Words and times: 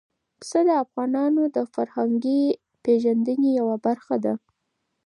پسه 0.39 0.59
د 0.67 0.69
افغانانو 0.83 1.43
د 1.55 1.57
فرهنګي 1.73 2.41
پیژندنې 2.83 3.49
یوه 3.59 3.75
برخه 3.85 4.15
ده. 4.25 4.33